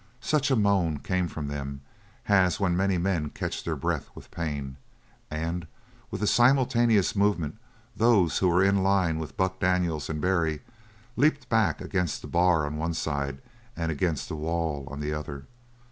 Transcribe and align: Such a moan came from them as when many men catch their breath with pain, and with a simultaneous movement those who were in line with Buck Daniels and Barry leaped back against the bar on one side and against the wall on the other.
Such 0.21 0.49
a 0.49 0.55
moan 0.55 0.97
came 0.97 1.27
from 1.27 1.47
them 1.47 1.81
as 2.27 2.59
when 2.59 2.75
many 2.75 2.97
men 2.97 3.29
catch 3.29 3.63
their 3.63 3.75
breath 3.75 4.09
with 4.15 4.31
pain, 4.31 4.77
and 5.29 5.67
with 6.09 6.23
a 6.23 6.25
simultaneous 6.25 7.15
movement 7.15 7.59
those 7.95 8.39
who 8.39 8.47
were 8.49 8.63
in 8.63 8.81
line 8.81 9.19
with 9.19 9.37
Buck 9.37 9.59
Daniels 9.59 10.09
and 10.09 10.19
Barry 10.19 10.63
leaped 11.15 11.49
back 11.49 11.81
against 11.81 12.23
the 12.23 12.27
bar 12.27 12.65
on 12.65 12.77
one 12.77 12.95
side 12.95 13.43
and 13.77 13.91
against 13.91 14.27
the 14.27 14.35
wall 14.35 14.87
on 14.89 15.01
the 15.01 15.13
other. 15.13 15.45